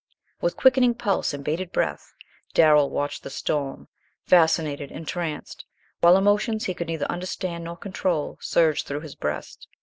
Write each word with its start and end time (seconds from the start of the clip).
With 0.41 0.57
quickening 0.57 0.95
pulse 0.95 1.31
and 1.31 1.43
bated 1.45 1.71
breath 1.71 2.15
Darrell 2.55 2.89
watched 2.89 3.21
the 3.21 3.29
storm, 3.29 3.87
fascinated, 4.25 4.89
entranced, 4.89 5.63
while 5.99 6.17
emotions 6.17 6.65
he 6.65 6.73
could 6.73 6.87
neither 6.87 7.05
understand 7.05 7.65
nor 7.65 7.77
control 7.77 8.39
surged 8.41 8.87
through 8.87 9.01
his 9.01 9.13
breast. 9.13 9.67